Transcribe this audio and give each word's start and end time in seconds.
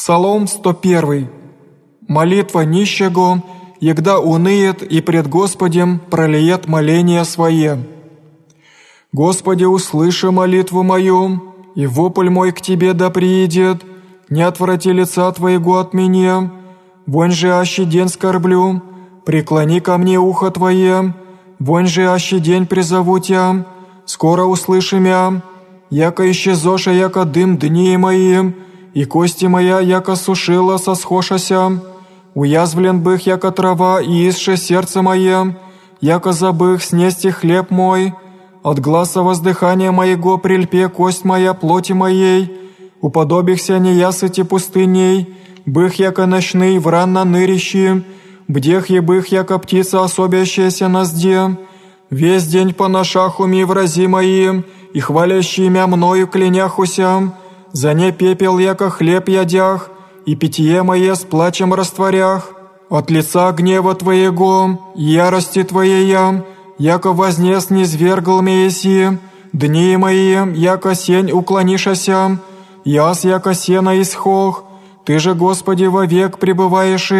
Псалом 0.00 0.46
101. 0.46 1.28
Молитва 2.06 2.60
нищего, 2.60 3.42
егда 3.80 4.20
уныет 4.20 4.80
и 4.84 5.00
пред 5.00 5.26
Господем 5.26 5.98
пролиет 5.98 6.68
моление 6.68 7.24
свое. 7.24 7.84
Господи, 9.10 9.64
услыши 9.64 10.30
молитву 10.30 10.84
мою, 10.84 11.42
и 11.74 11.88
вопль 11.88 12.30
мой 12.30 12.52
к 12.52 12.60
Тебе 12.60 12.92
да 12.92 13.10
приидет, 13.10 13.82
не 14.28 14.42
отврати 14.42 14.92
лица 14.92 15.32
Твоего 15.32 15.80
от 15.80 15.94
меня, 15.94 16.52
вонь 17.04 17.32
же 17.32 17.52
аще 17.52 17.84
день 17.84 18.08
скорблю, 18.08 18.80
преклони 19.26 19.80
ко 19.80 19.98
мне 19.98 20.16
ухо 20.16 20.52
Твое, 20.52 21.12
вонь 21.58 21.88
же 21.88 22.08
аще 22.08 22.38
день 22.38 22.66
призову 22.66 23.18
Тя, 23.18 23.66
скоро 24.04 24.44
услыши 24.44 25.00
мя, 25.00 25.42
яко 25.90 26.30
исчезоша, 26.30 26.92
яко 26.92 27.24
дым 27.24 27.58
дни 27.58 27.96
мои, 27.96 28.52
и 28.94 29.04
кости 29.04 29.46
моя, 29.46 29.80
яко 29.80 30.16
сушила 30.16 30.78
сосхошася, 30.78 31.80
уязвлен 32.34 33.00
бых, 33.00 33.26
яко 33.26 33.50
трава, 33.50 34.00
и 34.00 34.28
исше 34.28 34.56
сердце 34.56 35.02
мое, 35.02 35.56
яко 36.00 36.32
забых 36.32 36.82
снести 36.82 37.30
хлеб 37.30 37.70
мой, 37.70 38.14
от 38.62 38.80
гласа 38.80 39.22
воздыхания 39.22 39.92
моего 39.92 40.38
прильпе 40.38 40.88
кость 40.88 41.24
моя 41.24 41.54
плоти 41.54 41.92
моей, 41.92 42.52
уподобихся 43.00 43.78
неясыти 43.78 44.42
пустыней, 44.42 45.36
бых, 45.66 45.98
яко 45.98 46.26
ночный, 46.26 46.78
вран 46.78 47.12
на 47.12 47.24
нырищи, 47.24 48.04
бдех 48.48 48.90
и 48.90 49.00
бых, 49.00 49.28
яко 49.28 49.58
птица, 49.58 50.02
особящаяся 50.02 50.88
на 50.88 51.04
весь 52.10 52.46
день 52.46 52.72
по 52.72 52.88
ношах 52.88 53.40
уми 53.40 53.64
врази 53.64 54.06
мои, 54.06 54.62
и 54.94 55.00
хвалящие 55.00 55.68
мя 55.68 55.86
мною 55.86 56.26
кляняхуся, 56.26 57.32
за 57.72 57.94
не 57.94 58.12
пепел, 58.12 58.58
яко 58.58 58.90
хлеб 58.90 59.28
ядях, 59.28 59.90
и 60.26 60.36
питье 60.36 60.82
мое 60.82 61.14
с 61.14 61.24
плачем 61.24 61.72
растворях, 61.74 62.52
от 62.90 63.10
лица 63.10 63.52
гнева 63.52 63.94
Твоего, 63.94 64.92
ярости 64.94 65.62
Твоей, 65.62 66.16
яко 66.78 67.12
вознес 67.12 67.70
низвергл 67.70 68.40
Месси, 68.42 69.18
дни 69.52 69.96
мои, 69.96 70.36
яко 70.54 70.94
сень 70.94 71.32
уклонишася, 71.32 72.38
яс 72.84 73.24
яко 73.24 73.54
сена 73.54 74.00
исхох, 74.00 74.64
Ты 75.04 75.18
же, 75.18 75.34
Господи, 75.34 75.84
вовек 75.84 76.38
пребываешь, 76.38 77.12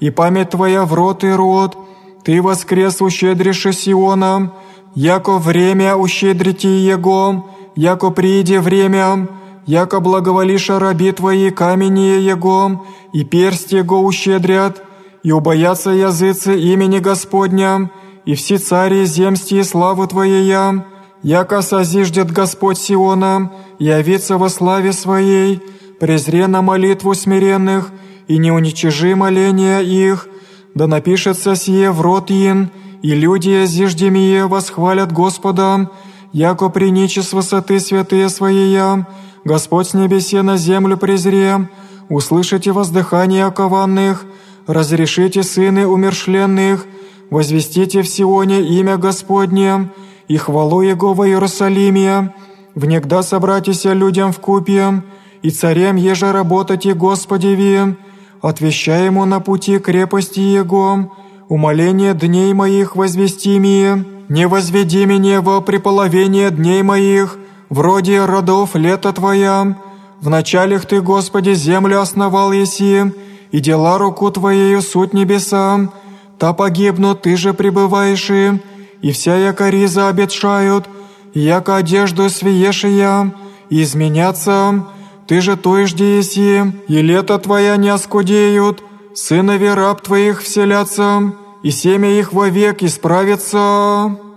и 0.00 0.10
память 0.10 0.50
Твоя 0.50 0.84
в 0.84 0.94
рот 0.94 1.24
и 1.24 1.30
рот, 1.30 1.76
Ты 2.24 2.40
воскрес 2.42 3.00
ущедришь 3.00 3.76
Сиона, 3.76 4.52
яко 4.94 5.38
время 5.38 5.96
ущедрите 5.96 6.84
Его, 6.86 7.46
яко 7.76 8.10
прииде 8.10 8.60
время, 8.60 9.28
яко 9.68 10.00
благоволиша 10.00 10.78
раби 10.78 11.12
Твои 11.12 11.50
камени 11.50 12.18
Его, 12.32 12.86
и 13.12 13.22
персть 13.24 13.72
Его 13.72 14.02
ущедрят, 14.02 14.82
и 15.22 15.30
убоятся 15.30 15.90
языцы 15.90 16.58
имени 16.58 16.98
Господня, 16.98 17.90
и 18.24 18.34
все 18.34 18.56
цари 18.56 19.04
земсти 19.04 19.62
славы 19.62 20.06
Твоея, 20.06 20.86
яко 21.22 21.60
созиждет 21.60 22.32
Господь 22.32 22.78
Сиона, 22.78 23.52
явится 23.78 24.38
во 24.38 24.48
славе 24.48 24.92
Своей, 24.94 25.60
презре 26.00 26.46
на 26.46 26.62
молитву 26.62 27.14
смиренных, 27.14 27.90
и 28.26 28.38
не 28.38 28.50
уничижи 28.50 29.14
моления 29.16 29.80
их, 29.80 30.28
да 30.74 30.86
напишется 30.86 31.56
сие 31.56 31.90
в 31.90 32.00
рот 32.00 32.30
ин, 32.30 32.70
и 33.02 33.14
люди 33.14 33.66
зиждемие 33.66 34.46
восхвалят 34.46 35.12
Господа, 35.12 35.90
яко 36.32 36.70
приничи 36.70 37.20
с 37.20 37.34
высоты 37.34 37.80
святые 37.80 38.28
Своея, 38.30 39.06
Господь 39.44 39.88
с 39.88 39.94
небесе 39.94 40.42
на 40.42 40.56
землю 40.56 40.96
презре, 40.96 41.68
услышите 42.08 42.72
воздыхание 42.72 43.44
окованных, 43.46 44.24
разрешите 44.66 45.42
сыны 45.42 45.86
умершленных, 45.86 46.86
возвестите 47.30 48.02
в 48.02 48.08
Сионе 48.08 48.62
имя 48.62 48.96
Господне 48.96 49.90
и 50.28 50.36
хвалу 50.36 50.82
Его 50.82 51.14
во 51.14 51.28
Иерусалиме, 51.28 52.34
внегда 52.74 53.22
собратися 53.22 53.92
людям 53.92 54.32
в 54.32 54.40
купе, 54.40 55.02
и 55.42 55.50
царем 55.50 55.96
еже 55.96 56.32
работайте 56.32 56.94
Господеви, 56.94 57.96
отвещаему 58.42 59.24
на 59.24 59.40
пути 59.40 59.78
крепости 59.78 60.40
Его, 60.40 61.12
умоление 61.48 62.14
дней 62.14 62.52
моих 62.52 62.96
возвести 62.96 63.58
мне, 63.58 64.04
не 64.28 64.46
возведи 64.46 65.06
меня 65.06 65.40
во 65.40 65.60
приполовение 65.60 66.50
дней 66.50 66.82
моих, 66.82 67.38
вроде 67.68 68.24
родов 68.24 68.74
лета 68.74 69.12
Твоя. 69.12 69.76
В 70.20 70.28
началях 70.28 70.86
Ты, 70.86 71.00
Господи, 71.00 71.54
землю 71.54 72.00
основал 72.00 72.52
еси, 72.52 73.12
и 73.50 73.60
дела 73.60 73.98
руку 73.98 74.30
Твоею 74.30 74.82
суть 74.82 75.14
небеса. 75.14 75.90
Та 76.38 76.52
погибнут, 76.52 77.22
Ты 77.22 77.36
же 77.36 77.54
пребываешь, 77.54 78.30
и 78.30 79.12
вся 79.12 79.36
яко 79.36 79.68
риза 79.68 80.08
обетшают, 80.08 80.88
яко 81.34 81.76
одежду 81.76 82.28
свиешия, 82.30 83.32
и 83.70 83.82
изменятся. 83.82 84.86
Ты 85.26 85.40
же 85.40 85.56
той 85.56 85.86
жди 85.86 86.18
еси, 86.18 86.72
и 86.88 87.02
лето 87.02 87.38
Твоя 87.38 87.76
не 87.76 87.90
оскудеют, 87.90 88.82
сынови 89.14 89.68
раб 89.68 90.00
Твоих 90.00 90.42
вселятся, 90.42 91.32
и 91.62 91.70
семя 91.70 92.10
их 92.10 92.32
вовек 92.32 92.82
исправится». 92.82 94.27